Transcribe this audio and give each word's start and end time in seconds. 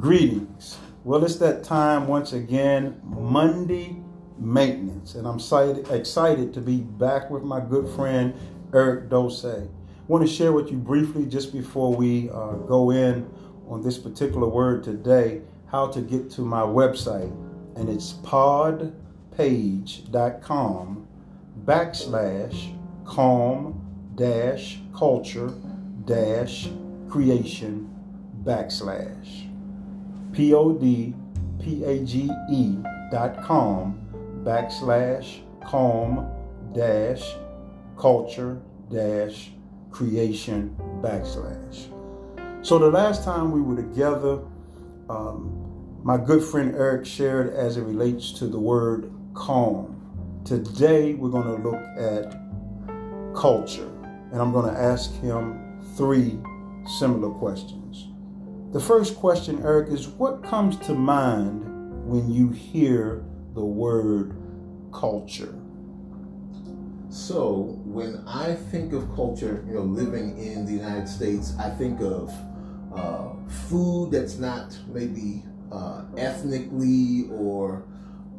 Greetings. 0.00 0.78
Well, 1.04 1.22
it's 1.24 1.36
that 1.36 1.62
time 1.62 2.08
once 2.08 2.32
again, 2.32 2.98
Monday 3.04 3.96
maintenance, 4.38 5.14
and 5.14 5.28
I'm 5.28 5.34
excited, 5.34 5.90
excited 5.90 6.54
to 6.54 6.62
be 6.62 6.78
back 6.78 7.28
with 7.30 7.42
my 7.42 7.60
good 7.60 7.86
friend 7.94 8.32
Eric 8.72 9.10
Dose. 9.10 9.44
I 9.44 9.66
want 10.08 10.26
to 10.26 10.32
share 10.32 10.52
with 10.52 10.70
you 10.70 10.78
briefly, 10.78 11.26
just 11.26 11.52
before 11.52 11.94
we 11.94 12.30
uh, 12.30 12.52
go 12.52 12.90
in 12.92 13.28
on 13.68 13.82
this 13.82 13.98
particular 13.98 14.48
word 14.48 14.82
today, 14.82 15.42
how 15.66 15.88
to 15.88 16.00
get 16.00 16.30
to 16.30 16.40
my 16.40 16.62
website, 16.62 17.30
and 17.76 17.90
it's 17.90 18.14
podpage.com 18.14 18.94
backslash 21.66 22.74
calm 23.04 23.86
dash 24.14 24.78
culture 24.96 25.52
dash 26.06 26.70
creation 27.10 27.90
backslash 28.44 29.49
p-o-d 30.32 31.14
p-a-g-e 31.62 32.76
dot 33.10 33.42
com 33.42 33.98
backslash 34.44 35.40
calm 35.64 36.30
dash 36.74 37.36
culture 37.98 38.60
dash 38.90 39.52
creation 39.90 40.74
backslash. 41.02 41.88
So 42.64 42.78
the 42.78 42.90
last 42.90 43.24
time 43.24 43.50
we 43.50 43.60
were 43.60 43.76
together 43.76 44.40
um, 45.08 45.56
my 46.02 46.16
good 46.16 46.42
friend 46.42 46.74
eric 46.74 47.04
shared 47.04 47.52
as 47.52 47.76
it 47.76 47.82
relates 47.82 48.32
to 48.32 48.46
the 48.46 48.58
word 48.58 49.12
calm. 49.34 49.96
Today 50.44 51.14
we're 51.14 51.30
going 51.30 51.62
to 51.62 51.68
look 51.68 51.82
at 51.98 52.40
culture 53.34 53.88
and 54.32 54.40
i'm 54.40 54.52
going 54.52 54.72
to 54.72 54.80
ask 54.80 55.12
him 55.20 55.80
three 55.96 56.38
similar 56.98 57.30
questions 57.30 58.09
the 58.72 58.80
first 58.80 59.16
question 59.16 59.60
eric 59.64 59.88
is 59.90 60.08
what 60.08 60.42
comes 60.42 60.76
to 60.78 60.94
mind 60.94 61.62
when 62.06 62.30
you 62.30 62.50
hear 62.50 63.24
the 63.54 63.64
word 63.64 64.36
culture 64.92 65.54
So 67.10 67.78
when 67.84 68.22
I 68.26 68.54
think 68.54 68.92
of 68.92 69.12
culture, 69.16 69.64
you 69.66 69.74
know, 69.74 69.82
living 69.82 70.38
in 70.38 70.64
the 70.64 70.72
United 70.72 71.08
States, 71.08 71.54
I 71.58 71.68
think 71.68 72.00
of 72.00 72.32
uh, 72.94 73.30
food 73.68 74.12
that's 74.12 74.38
not 74.38 74.78
maybe 74.88 75.42
uh, 75.72 76.04
ethnically 76.16 77.28
or 77.32 77.84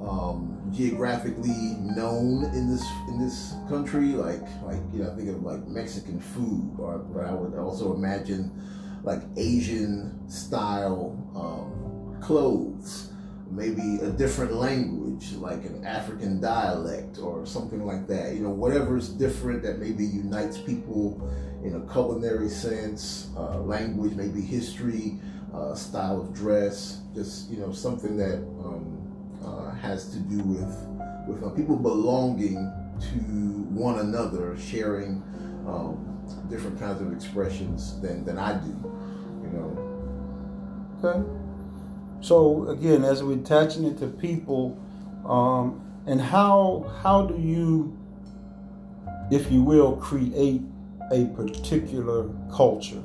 um, 0.00 0.70
geographically 0.72 1.76
known 1.80 2.44
in 2.54 2.70
this 2.70 2.84
in 3.08 3.18
this 3.18 3.54
country. 3.68 4.14
Like 4.14 4.42
like 4.62 4.78
you 4.92 5.02
know, 5.02 5.10
I 5.12 5.16
think 5.16 5.28
of 5.30 5.42
like 5.42 5.66
Mexican 5.66 6.20
food, 6.20 6.76
or 6.78 6.98
but 6.98 7.24
I 7.26 7.34
would 7.34 7.58
also 7.58 7.92
imagine 7.94 8.52
like 9.02 9.22
Asian 9.36 10.28
style 10.28 11.16
um, 11.34 12.20
clothes 12.20 13.10
maybe 13.50 13.98
a 14.02 14.10
different 14.10 14.52
language, 14.52 15.32
like 15.32 15.64
an 15.64 15.84
African 15.84 16.40
dialect 16.40 17.18
or 17.18 17.44
something 17.44 17.84
like 17.84 18.06
that. 18.06 18.34
You 18.34 18.40
know, 18.40 18.50
whatever's 18.50 19.08
different 19.08 19.62
that 19.62 19.78
maybe 19.78 20.04
unites 20.04 20.58
people 20.58 21.20
in 21.64 21.74
a 21.74 21.92
culinary 21.92 22.48
sense, 22.48 23.28
uh, 23.36 23.58
language, 23.60 24.14
maybe 24.14 24.40
history, 24.40 25.18
uh, 25.52 25.74
style 25.74 26.20
of 26.20 26.32
dress, 26.32 27.00
just 27.14 27.50
you 27.50 27.58
know 27.58 27.72
something 27.72 28.16
that 28.16 28.38
um, 28.64 28.96
uh, 29.44 29.74
has 29.74 30.10
to 30.10 30.18
do 30.18 30.38
with 30.38 30.86
with 31.28 31.56
people 31.56 31.76
belonging 31.76 32.72
to 33.00 33.18
one 33.70 33.98
another, 33.98 34.56
sharing 34.58 35.22
um, 35.66 36.06
different 36.48 36.78
kinds 36.78 37.00
of 37.00 37.12
expressions 37.12 38.00
than 38.00 38.24
than 38.24 38.38
I 38.38 38.54
do. 38.58 38.89
Okay. 41.02 41.22
So 42.20 42.68
again, 42.68 43.04
as 43.04 43.22
we're 43.22 43.38
attaching 43.38 43.84
it 43.84 43.98
to 43.98 44.06
people, 44.06 44.78
um, 45.26 45.80
and 46.06 46.20
how 46.20 46.92
how 47.02 47.26
do 47.26 47.40
you, 47.40 47.96
if 49.30 49.50
you 49.50 49.62
will, 49.62 49.96
create 49.96 50.62
a 51.10 51.26
particular 51.36 52.28
culture? 52.52 53.02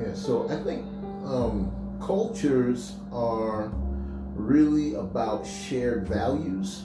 Yeah, 0.00 0.14
so 0.14 0.48
I 0.50 0.56
think 0.62 0.84
um, 1.24 1.72
cultures 2.00 2.96
are 3.12 3.72
really 4.34 4.94
about 4.94 5.46
shared 5.46 6.06
values. 6.06 6.84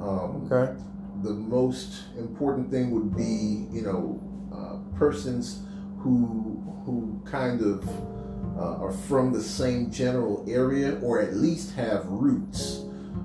Um, 0.00 0.48
Okay. 0.50 0.74
the 1.22 1.30
most 1.30 2.04
important 2.18 2.70
thing 2.70 2.90
would 2.90 3.16
be, 3.16 3.66
you 3.70 3.82
know, 3.82 4.20
uh, 4.52 4.96
persons 4.96 5.62
who 5.98 6.60
who 6.84 7.20
kind 7.24 7.62
of 7.62 7.82
uh, 8.56 8.76
are 8.78 8.92
from 8.92 9.32
the 9.32 9.42
same 9.42 9.90
general 9.90 10.44
area, 10.48 10.98
or 11.02 11.20
at 11.20 11.34
least 11.34 11.74
have 11.74 12.06
roots. 12.06 12.84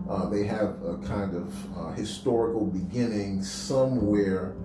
Uh, 0.10 0.28
they 0.30 0.44
have 0.44 0.82
a 0.84 0.98
kind 1.06 1.36
of 1.36 1.54
uh, 1.78 1.92
historical 1.94 2.66
beginning 2.66 3.44
somewhere, 3.44 4.56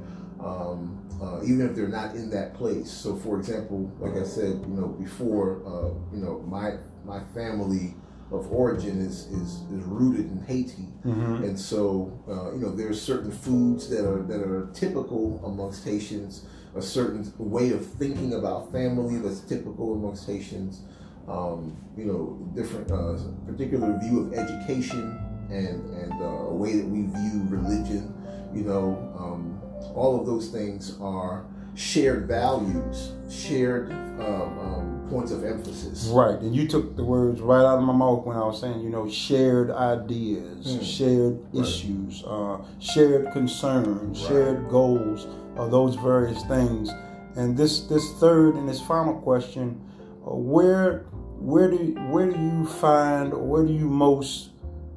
um, 0.41 0.99
uh, 1.23 1.43
even 1.45 1.67
if 1.69 1.75
they're 1.77 1.89
not 1.89 2.15
in 2.15 2.31
that 2.31 2.55
place. 2.55 2.91
So, 2.91 3.17
for 3.17 3.39
example, 3.39 3.91
like 4.01 4.17
I 4.17 4.25
said, 4.25 4.61
you 4.67 4.75
know, 4.75 4.89
before, 4.89 5.61
uh, 5.67 5.91
you 6.15 6.23
know, 6.23 6.41
my 6.47 6.79
my 7.05 7.21
family 7.35 7.95
of 8.33 8.51
origin 8.51 9.01
is 9.01 9.27
is, 9.27 9.61
is 9.71 9.85
rooted 9.85 10.27
in 10.31 10.43
Haiti, 10.47 10.89
Mm-hmm. 11.05 11.45
and 11.45 11.61
so 11.61 12.19
uh, 12.27 12.55
you 12.55 12.61
know 12.61 12.75
there's 12.75 13.01
certain 13.01 13.31
foods 13.31 13.91
that 13.91 14.09
are 14.09 14.23
that 14.23 14.41
are 14.41 14.71
typical 14.73 15.41
amongst 15.45 15.85
Haitians, 15.85 16.47
a 16.77 16.83
certain 16.83 17.33
way 17.39 17.71
of 17.71 17.87
thinking 17.87 18.35
about 18.35 18.73
family 18.73 19.19
that's 19.19 19.41
typical 19.41 19.95
amongst 19.95 20.27
Haitians. 20.27 20.83
Um, 21.29 21.77
you 21.97 22.05
know, 22.05 22.51
different 22.55 22.91
uh, 22.91 23.17
particular 23.47 23.99
view 24.03 24.21
of 24.21 24.35
education 24.35 25.19
and 25.51 25.89
and 25.95 26.13
uh, 26.21 26.51
a 26.51 26.55
way 26.55 26.77
that 26.77 26.87
we 26.87 27.03
view 27.03 27.47
religion. 27.49 28.13
You 28.55 28.63
know, 28.63 29.15
um, 29.19 29.61
all 29.95 30.21
of 30.21 30.27
those 30.27 30.49
things 30.49 30.99
are 31.01 31.47
shared 31.75 32.27
values, 32.27 33.13
shared 33.29 33.91
um, 33.93 34.59
um, 34.59 35.07
points 35.11 35.33
of 35.33 35.45
emphasis. 35.45 36.07
Right, 36.13 36.39
and 36.39 36.55
you 36.55 36.67
took 36.69 36.97
the 36.97 37.05
words 37.05 37.41
right 37.41 37.65
out 37.65 37.79
of 37.79 37.85
my 37.85 37.93
mouth 37.93 38.25
when 38.25 38.37
I 38.37 38.45
was 38.45 38.61
saying, 38.61 38.81
you 38.81 38.91
know, 38.91 39.09
shared 39.09 39.71
ideas, 39.71 40.67
Mm. 40.67 40.83
shared 40.83 41.39
Right. 41.53 41.63
issues, 41.65 42.25
uh, 42.27 42.59
shared 42.79 43.33
concerns, 43.33 44.21
Right. 44.21 44.29
shared 44.29 44.69
goals, 44.71 45.27
uh, 45.57 45.69
those 45.69 45.95
various 45.97 46.43
things. 46.45 46.91
And 47.37 47.57
this 47.57 47.81
this 47.87 48.05
third 48.21 48.55
and 48.55 48.69
this 48.69 48.81
final 48.81 49.15
question, 49.15 49.81
uh, 50.27 50.35
where 50.35 51.05
where 51.41 51.69
do 51.71 51.77
where 52.11 52.31
do 52.31 52.39
you 52.41 52.65
find 52.67 53.33
or 53.33 53.41
where 53.43 53.65
do 53.65 53.73
you 53.73 53.89
most 53.89 54.51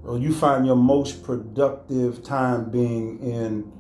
or 0.06 0.18
you 0.18 0.32
find 0.32 0.66
your 0.66 0.76
most 0.78 1.24
productive 1.24 2.24
time 2.24 2.70
being 2.70 3.20
in? 3.20 3.72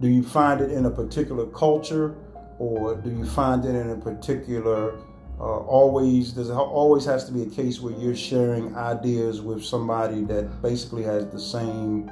Do 0.00 0.08
you 0.08 0.22
find 0.22 0.60
it 0.60 0.70
in 0.70 0.86
a 0.86 0.90
particular 0.90 1.46
culture, 1.46 2.14
or 2.58 2.96
do 2.96 3.10
you 3.10 3.24
find 3.24 3.64
it 3.64 3.74
in 3.74 3.90
a 3.90 3.96
particular 3.96 4.98
uh, 5.40 5.56
always 5.60 6.34
there's 6.34 6.50
always 6.50 7.06
has 7.06 7.24
to 7.24 7.32
be 7.32 7.42
a 7.42 7.46
case 7.46 7.80
where 7.80 7.94
you're 7.94 8.14
sharing 8.14 8.76
ideas 8.76 9.40
with 9.40 9.64
somebody 9.64 10.22
that 10.24 10.60
basically 10.60 11.02
has 11.02 11.26
the 11.28 11.40
same 11.40 12.10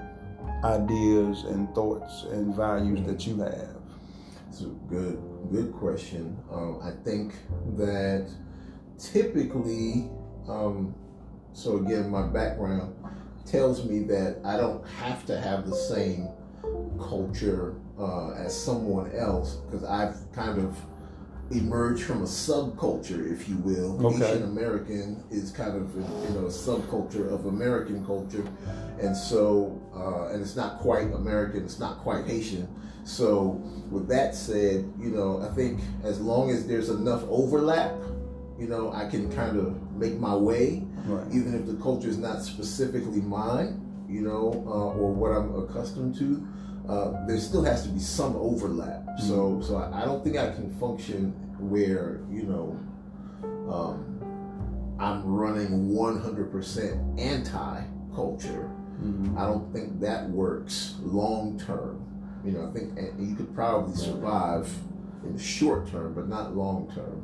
ideas 0.65 1.45
and 1.45 1.73
thoughts 1.75 2.23
and 2.31 2.55
values 2.55 3.07
that 3.07 3.27
you 3.27 3.39
have. 3.41 3.77
It's 4.49 4.63
a 4.63 4.73
good, 4.89 5.23
good 5.53 5.75
question. 5.75 6.39
Um, 6.51 6.81
I 6.83 6.93
think 7.05 7.35
that 7.77 8.31
typically, 8.99 10.09
um, 10.49 10.95
so 11.53 11.77
again, 11.77 12.09
my 12.09 12.27
background 12.27 12.97
tells 13.45 13.85
me 13.85 14.01
that 14.05 14.41
I 14.43 14.57
don't 14.57 14.87
have 14.89 15.27
to 15.27 15.39
have 15.39 15.67
the 15.67 15.77
same 15.77 16.29
culture 16.99 17.77
uh, 17.99 18.31
as 18.33 18.59
someone 18.59 19.11
else 19.13 19.57
because 19.57 19.85
I've 19.85 20.17
kind 20.33 20.59
of 20.59 20.77
emerged 21.51 22.03
from 22.05 22.21
a 22.21 22.27
subculture, 22.27 23.33
if 23.33 23.49
you 23.49 23.57
will. 23.59 24.05
Okay. 24.07 24.19
Haitian 24.19 24.43
American 24.45 25.25
is 25.31 25.51
kind 25.51 25.75
of 25.77 25.95
you 25.97 26.35
know 26.35 26.47
a 26.47 26.51
subculture 26.51 27.33
of 27.33 27.47
American 27.47 28.05
culture, 28.05 28.45
and 29.01 29.17
so 29.17 29.81
uh, 29.97 30.33
and 30.33 30.43
it's 30.43 30.57
not 30.57 30.79
quite 30.79 31.13
American, 31.15 31.65
it's 31.65 31.79
not 31.79 31.99
quite 31.99 32.27
Haitian. 32.27 32.69
So 33.05 33.63
with 33.91 34.07
that 34.09 34.35
said, 34.35 34.93
you 35.01 35.09
know, 35.11 35.41
I 35.41 35.55
think 35.55 35.81
as 36.05 36.21
long 36.21 36.51
as 36.51 36.67
there's 36.67 36.91
enough 36.91 37.25
overlap, 37.31 37.93
you 38.59 38.69
know, 38.69 38.93
I 38.93 39.09
can 39.09 39.33
kind 39.33 39.57
of 39.59 39.81
make 39.93 40.19
my 40.19 40.37
way, 40.37 40.85
Right. 41.07 41.27
even 41.33 41.55
if 41.55 41.65
the 41.67 41.83
culture 41.83 42.09
is 42.09 42.19
not 42.19 42.43
specifically 42.43 43.23
mine, 43.23 43.81
you 44.07 44.21
know, 44.21 44.63
uh, 44.67 44.99
or 45.01 45.13
what 45.15 45.31
I'm 45.31 45.55
accustomed 45.65 46.17
to. 46.17 46.47
Uh, 46.89 47.27
there 47.27 47.39
still 47.39 47.63
has 47.63 47.83
to 47.83 47.89
be 47.91 47.99
some 48.01 48.35
overlap. 48.37 49.05
So, 49.19 49.61
so 49.61 49.77
I, 49.77 50.03
I 50.03 50.05
don't 50.07 50.25
think 50.25 50.37
I 50.37 50.51
can 50.53 50.75
function 50.79 51.33
where 51.59 52.21
you 52.31 52.45
know 52.45 52.79
um, 53.71 54.97
I'm 54.99 55.25
running 55.27 55.91
100% 55.91 57.21
anti-culture. 57.21 58.71
Mhm. 59.03 59.37
I 59.37 59.45
don't 59.47 59.73
think 59.73 60.01
that 60.01 60.29
works 60.31 60.97
long 61.03 61.59
term. 61.59 62.05
You 62.45 62.53
know, 62.53 62.69
I 62.69 62.73
think 62.73 62.99
you 63.19 63.35
could 63.37 63.55
probably 63.55 63.95
survive 63.95 64.69
in 65.25 65.35
the 65.35 65.43
short 65.43 65.89
term, 65.91 66.15
but 66.15 66.29
not 66.29 66.57
long 66.57 66.91
term. 66.95 67.23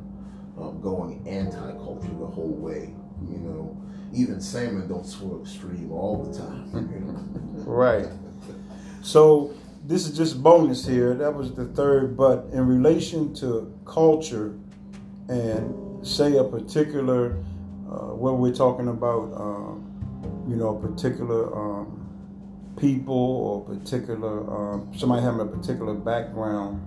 um, 0.56 0.80
going 0.80 1.26
anti-culture 1.26 2.14
the 2.20 2.26
whole 2.26 2.54
way. 2.54 2.94
You 3.28 3.38
know, 3.38 3.76
even 4.12 4.40
salmon 4.40 4.86
don't 4.88 5.04
swim 5.04 5.40
upstream 5.40 5.90
all 5.90 6.22
the 6.22 6.38
time. 6.38 6.70
You 6.92 7.00
know? 7.00 7.64
right. 7.66 8.06
So 9.04 9.52
this 9.84 10.06
is 10.06 10.16
just 10.16 10.42
bonus 10.42 10.86
here. 10.86 11.14
That 11.14 11.34
was 11.34 11.52
the 11.52 11.66
third, 11.66 12.16
but 12.16 12.46
in 12.52 12.66
relation 12.66 13.34
to 13.34 13.78
culture 13.84 14.58
and 15.28 16.06
say 16.06 16.38
a 16.38 16.44
particular, 16.44 17.36
uh, 17.86 18.14
what 18.16 18.38
we're 18.38 18.54
talking 18.54 18.88
about, 18.88 19.30
um, 19.38 20.46
you 20.48 20.56
know, 20.56 20.78
a 20.78 20.80
particular 20.80 21.54
um, 21.54 22.00
people 22.78 23.14
or 23.14 23.76
particular 23.76 24.50
um, 24.50 24.90
somebody 24.96 25.20
having 25.20 25.40
a 25.40 25.46
particular 25.46 25.92
background. 25.92 26.80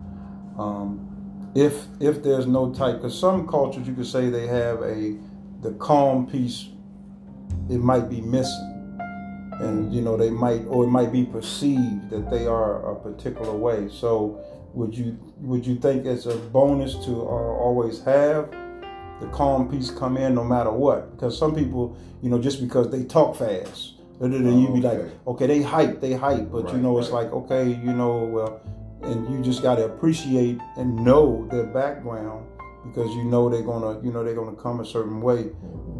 Um, 0.57 1.51
if 1.53 1.85
if 1.99 2.23
there's 2.23 2.47
no 2.47 2.73
type, 2.73 2.95
because 2.95 3.17
some 3.17 3.47
cultures 3.47 3.87
you 3.87 3.93
could 3.93 4.07
say 4.07 4.31
they 4.31 4.47
have 4.47 4.81
a 4.81 5.15
the 5.61 5.73
calm 5.73 6.25
piece, 6.25 6.69
it 7.69 7.77
might 7.77 8.09
be 8.09 8.21
missing 8.21 8.76
and 9.59 9.93
you 9.93 10.01
know 10.01 10.15
they 10.17 10.29
might 10.29 10.63
or 10.67 10.83
it 10.83 10.89
might 10.89 11.11
be 11.11 11.23
perceived 11.23 12.09
that 12.09 12.29
they 12.29 12.45
are 12.45 12.91
a 12.91 12.95
particular 12.95 13.53
way 13.53 13.89
so 13.89 14.39
would 14.73 14.95
you 14.95 15.17
would 15.39 15.65
you 15.65 15.75
think 15.75 16.05
it's 16.05 16.25
a 16.25 16.35
bonus 16.35 16.93
to 17.05 17.11
uh, 17.11 17.63
always 17.65 18.03
have 18.03 18.51
the 19.19 19.27
calm 19.31 19.69
piece 19.69 19.89
come 19.89 20.17
in 20.17 20.35
no 20.35 20.43
matter 20.43 20.71
what 20.71 21.11
because 21.11 21.37
some 21.37 21.55
people 21.55 21.97
you 22.21 22.29
know 22.29 22.39
just 22.39 22.61
because 22.61 22.91
they 22.91 23.03
talk 23.03 23.35
fast 23.35 23.93
then 24.19 24.33
oh, 24.33 24.59
you 24.59 24.67
be 24.67 24.85
okay. 24.85 25.03
like 25.03 25.27
okay 25.27 25.47
they 25.47 25.61
hype 25.61 25.99
they 26.01 26.13
hype 26.13 26.51
but 26.51 26.65
right, 26.65 26.75
you 26.75 26.81
know 26.81 26.97
it's 26.97 27.09
right. 27.09 27.23
like 27.23 27.33
okay 27.33 27.67
you 27.67 27.93
know 27.93 28.17
well 28.25 28.61
and 29.03 29.31
you 29.33 29.41
just 29.43 29.61
got 29.61 29.75
to 29.75 29.85
appreciate 29.85 30.59
and 30.75 30.95
know 30.95 31.47
their 31.51 31.65
background 31.65 32.45
because 32.87 33.13
you 33.15 33.23
know 33.23 33.49
they're 33.49 33.61
gonna 33.61 34.01
you 34.03 34.11
know 34.11 34.23
they're 34.23 34.35
gonna 34.35 34.55
come 34.55 34.79
a 34.79 34.85
certain 34.85 35.21
way. 35.21 35.49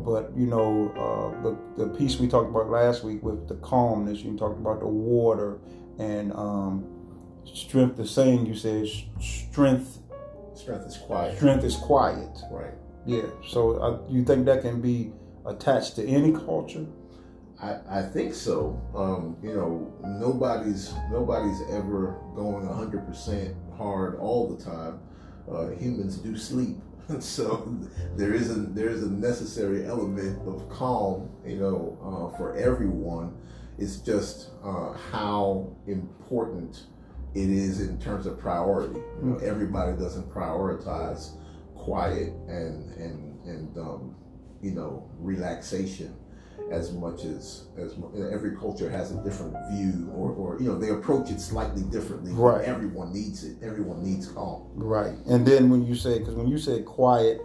But 0.06 0.32
you 0.38 0.48
know 0.48 0.90
uh, 0.96 1.42
the, 1.44 1.84
the 1.84 1.90
piece 1.98 2.18
we 2.18 2.28
talked 2.28 2.50
about 2.50 2.70
last 2.70 3.04
week 3.04 3.22
with 3.22 3.48
the 3.48 3.56
calmness 3.56 4.20
you 4.20 4.38
talked 4.38 4.60
about 4.60 4.80
the 4.80 4.88
water 4.88 5.60
and 6.00 6.32
um, 6.34 6.88
strength 7.46 7.98
the 7.98 8.08
saying 8.08 8.46
you 8.46 8.56
said 8.56 8.88
strength 9.20 10.00
strength 10.56 10.88
is 10.88 10.98
quiet. 10.98 11.36
strength 11.36 11.64
is 11.66 11.76
quiet. 11.76 12.30
Right. 12.50 12.74
Yeah 13.06 13.24
so 13.46 13.76
uh, 13.78 14.00
you 14.10 14.24
think 14.24 14.46
that 14.46 14.62
can 14.62 14.80
be 14.80 15.12
attached 15.46 15.96
to 15.98 16.08
any 16.08 16.32
culture? 16.32 16.86
I, 17.62 17.78
I 17.90 18.02
think 18.04 18.34
so. 18.36 18.80
Um, 18.96 19.36
you 19.42 19.54
know, 19.54 19.92
nobody's 20.06 20.94
nobody's 21.12 21.60
ever 21.72 22.20
going 22.36 22.68
hundred 22.68 23.06
percent 23.08 23.56
hard 23.76 24.20
all 24.20 24.56
the 24.56 24.64
time 24.64 25.00
uh, 25.52 25.70
humans 25.70 26.18
do 26.18 26.38
sleep. 26.38 26.78
so 27.20 27.74
there 28.16 28.34
is 28.34 28.52
a 28.52 28.56
there 28.56 28.90
is 28.90 29.04
a 29.04 29.10
necessary 29.10 29.86
element 29.86 30.46
of 30.48 30.68
calm, 30.70 31.30
you 31.46 31.58
know, 31.58 31.98
uh, 32.04 32.38
for 32.38 32.56
everyone. 32.56 33.36
It's 33.78 33.98
just 33.98 34.50
uh, 34.64 34.94
how 35.12 35.76
important 35.86 36.84
it 37.36 37.50
is 37.50 37.82
in 37.82 38.00
terms 38.00 38.26
of 38.26 38.40
priority. 38.40 39.00
You 39.22 39.30
know, 39.30 39.38
everybody 39.38 39.96
doesn't 39.98 40.30
prioritize 40.30 41.38
quiet 41.76 42.34
and 42.48 42.94
and 42.96 43.46
and 43.46 43.78
um, 43.78 44.16
you 44.62 44.72
know 44.72 45.10
relaxation 45.20 46.14
as 46.72 46.92
much 46.92 47.24
as 47.24 47.68
as 47.78 47.96
every 48.32 48.56
culture 48.56 48.90
has 48.90 49.12
a 49.12 49.24
different 49.24 49.56
view 49.72 50.12
or, 50.14 50.32
or 50.32 50.60
you 50.60 50.68
know 50.68 50.78
they 50.78 50.90
approach 50.90 51.30
it 51.30 51.40
slightly 51.40 51.84
differently 51.84 52.32
right 52.34 52.66
everyone 52.66 53.14
needs 53.14 53.44
it 53.44 53.58
everyone 53.62 54.04
needs 54.04 54.28
calm 54.28 54.70
right 54.76 55.16
and 55.28 55.46
then 55.46 55.70
when 55.70 55.86
you 55.86 55.96
say 55.96 56.20
because 56.20 56.36
when 56.36 56.48
you 56.48 56.58
say 56.58 56.82
quiet 56.82 57.42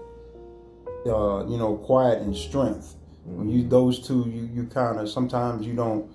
uh 1.06 1.46
you 1.46 1.56
know 1.56 1.76
quiet 1.84 2.18
and 2.22 2.36
strength 2.36 2.96
mm-hmm. 3.26 3.38
when 3.38 3.48
you 3.48 3.60
mm-hmm. 3.60 3.70
those 3.70 4.06
two 4.06 4.28
you 4.28 4.48
you 4.52 4.64
kind 4.66 4.98
of 4.98 5.08
sometimes 5.08 5.66
you 5.66 5.74
don't 5.74 6.10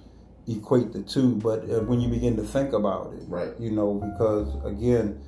equate 0.47 0.91
the 0.93 1.01
two 1.03 1.35
but 1.35 1.59
uh, 1.69 1.81
when 1.81 1.99
you 1.99 2.09
begin 2.09 2.35
to 2.35 2.43
think 2.43 2.73
about 2.73 3.13
it 3.13 3.23
right 3.27 3.51
you 3.59 3.71
know 3.71 3.95
because 3.95 4.53
again 4.65 5.21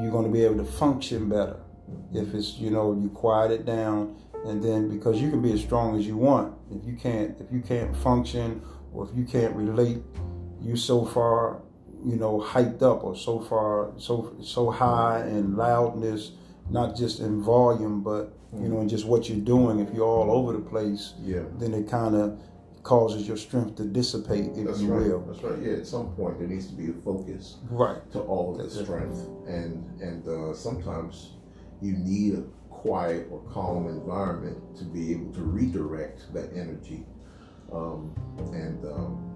you're 0.00 0.10
going 0.10 0.24
to 0.24 0.30
be 0.30 0.44
able 0.44 0.56
to 0.56 0.64
function 0.64 1.28
better 1.28 1.60
mm-hmm. 1.90 2.18
if 2.18 2.34
it's 2.34 2.54
you 2.54 2.70
know 2.70 2.92
you 2.92 3.08
quiet 3.10 3.50
it 3.50 3.64
down 3.64 4.16
and 4.46 4.62
then 4.62 4.88
because 4.88 5.20
you 5.20 5.30
can 5.30 5.42
be 5.42 5.52
as 5.52 5.60
strong 5.60 5.98
as 5.98 6.06
you 6.06 6.16
want 6.16 6.54
if 6.70 6.84
you 6.86 6.96
can't 6.96 7.38
if 7.40 7.52
you 7.52 7.60
can't 7.60 7.94
function 7.96 8.62
or 8.92 9.08
if 9.08 9.16
you 9.16 9.24
can't 9.24 9.54
relate 9.54 9.98
you 10.60 10.76
so 10.76 11.04
far 11.04 11.62
you 12.04 12.16
know 12.16 12.40
hyped 12.40 12.82
up 12.82 13.04
or 13.04 13.14
so 13.14 13.40
far 13.40 13.92
so 13.98 14.34
so 14.42 14.70
high 14.70 15.26
in 15.26 15.56
loudness 15.56 16.32
not 16.70 16.96
just 16.96 17.20
in 17.20 17.42
volume 17.42 18.02
but 18.02 18.32
you 18.58 18.68
know 18.68 18.80
in 18.80 18.88
just 18.88 19.06
what 19.06 19.28
you're 19.28 19.38
doing. 19.38 19.78
If 19.78 19.94
you're 19.94 20.06
all 20.06 20.30
over 20.30 20.52
the 20.52 20.60
place 20.60 21.14
yeah. 21.22 21.42
then 21.58 21.74
it 21.74 21.88
kind 21.88 22.14
of 22.16 22.40
causes 22.82 23.28
your 23.28 23.36
strength 23.36 23.76
to 23.76 23.84
dissipate 23.84 24.52
if 24.56 24.66
that's 24.66 24.80
you 24.80 24.92
right. 24.92 25.06
will. 25.06 25.20
That's 25.26 25.42
right. 25.42 25.58
Yeah 25.62 25.74
at 25.74 25.86
some 25.86 26.14
point 26.14 26.38
there 26.38 26.48
needs 26.48 26.66
to 26.68 26.74
be 26.74 26.90
a 26.90 26.94
focus 27.04 27.58
right. 27.70 27.98
to 28.12 28.20
all 28.20 28.58
of 28.58 28.58
the 28.58 28.84
strength. 28.84 29.26
And 29.46 30.00
and 30.00 30.26
uh, 30.26 30.54
sometimes 30.54 31.34
you 31.80 31.92
need 31.92 32.34
a 32.34 32.44
quiet 32.80 33.26
or 33.30 33.40
calm 33.52 33.86
environment 33.88 34.56
to 34.74 34.84
be 34.84 35.12
able 35.12 35.30
to 35.34 35.42
redirect 35.42 36.32
that 36.32 36.50
energy. 36.54 37.04
Um, 37.70 38.14
and 38.54 38.82
um, 38.86 39.30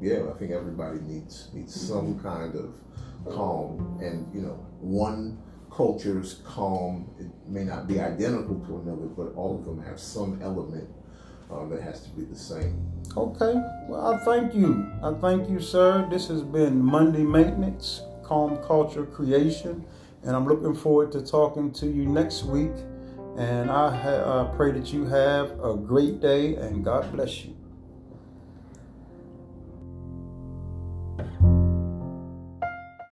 yeah, 0.00 0.28
I 0.28 0.36
think 0.36 0.50
everybody 0.50 0.98
needs 1.00 1.50
needs 1.52 1.72
some 1.72 2.18
kind 2.18 2.56
of 2.56 2.74
calm. 3.32 3.98
And 4.02 4.26
you 4.34 4.40
know, 4.40 4.54
one 4.80 5.38
culture's 5.70 6.40
calm 6.44 7.08
it 7.20 7.28
may 7.46 7.62
not 7.62 7.86
be 7.86 8.00
identical 8.00 8.58
to 8.66 8.80
another, 8.80 9.06
but 9.06 9.34
all 9.36 9.56
of 9.56 9.64
them 9.64 9.80
have 9.84 10.00
some 10.00 10.40
element 10.42 10.88
uh, 11.48 11.66
that 11.68 11.80
has 11.82 12.02
to 12.02 12.10
be 12.10 12.24
the 12.24 12.38
same. 12.38 12.74
Okay. 13.16 13.54
Well, 13.88 14.14
I 14.14 14.18
thank 14.24 14.52
you. 14.52 14.90
I 15.00 15.12
thank 15.12 15.48
you, 15.48 15.60
sir. 15.60 16.08
This 16.10 16.26
has 16.26 16.42
been 16.42 16.82
Monday 16.82 17.22
Maintenance, 17.22 18.02
Calm 18.24 18.56
Culture 18.66 19.06
Creation 19.06 19.84
and 20.22 20.36
I'm 20.36 20.46
looking 20.46 20.74
forward 20.74 21.12
to 21.12 21.22
talking 21.22 21.72
to 21.72 21.86
you 21.86 22.06
next 22.06 22.44
week. 22.44 22.72
And 23.36 23.70
I 23.70 23.94
ha- 23.94 24.08
uh, 24.08 24.56
pray 24.56 24.72
that 24.72 24.92
you 24.92 25.06
have 25.06 25.52
a 25.64 25.76
great 25.76 26.20
day 26.20 26.56
and 26.56 26.84
God 26.84 27.10
bless 27.12 27.44
you. 27.44 27.56